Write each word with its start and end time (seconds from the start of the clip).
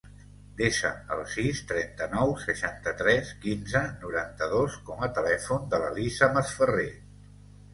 Desa 0.59 0.89
el 1.15 1.19
sis, 1.33 1.59
trenta-nou, 1.71 2.33
seixanta-tres, 2.45 3.35
quinze, 3.45 3.83
noranta-dos 4.07 4.79
com 4.89 5.05
a 5.09 5.11
telèfon 5.19 5.69
de 5.75 5.83
l'Elisa 5.85 6.33
Masferrer. 6.39 6.91